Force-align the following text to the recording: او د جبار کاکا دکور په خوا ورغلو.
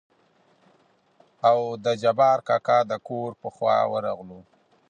او 1.49 1.59
د 1.83 1.85
جبار 2.01 2.37
کاکا 2.47 2.79
دکور 2.91 3.29
په 3.41 3.47
خوا 3.55 3.77
ورغلو. 3.93 4.39